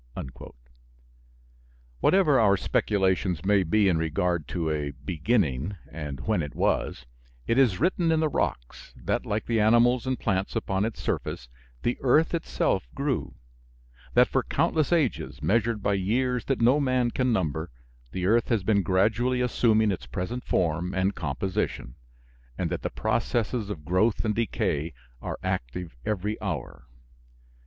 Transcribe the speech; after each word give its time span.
Whatever 1.99 2.39
our 2.39 2.57
speculations 2.57 3.45
may 3.45 3.61
be 3.61 3.87
in 3.87 3.99
regard 3.99 4.47
to 4.47 4.71
a 4.71 4.89
"beginning," 4.89 5.77
and 5.91 6.21
when 6.21 6.41
it 6.41 6.55
was, 6.55 7.05
it 7.45 7.59
is 7.59 7.79
written 7.79 8.11
in 8.11 8.19
the 8.19 8.27
rocks, 8.27 8.95
that, 8.95 9.27
like 9.27 9.45
the 9.45 9.59
animals 9.59 10.07
and 10.07 10.17
plants 10.19 10.55
upon 10.55 10.85
its 10.85 10.99
surface, 10.99 11.49
the 11.83 11.99
earth 12.01 12.33
itself 12.33 12.87
grew; 12.95 13.35
that 14.15 14.27
for 14.27 14.41
countless 14.41 14.91
ages, 14.91 15.43
measured 15.43 15.83
by 15.83 15.93
years 15.93 16.45
that 16.45 16.61
no 16.61 16.79
man 16.79 17.11
can 17.11 17.31
number, 17.31 17.69
the 18.11 18.25
earth 18.25 18.47
has 18.49 18.63
been 18.63 18.81
gradually 18.81 19.39
assuming 19.39 19.91
its 19.91 20.07
present 20.07 20.43
form 20.43 20.95
and 20.95 21.13
composition, 21.13 21.93
and 22.57 22.71
that 22.71 22.81
the 22.81 22.89
processes 22.89 23.69
of 23.69 23.85
growth 23.85 24.25
and 24.25 24.33
decay 24.33 24.93
are 25.21 25.37
active 25.43 25.95
every 26.05 26.41
hour. 26.41 26.87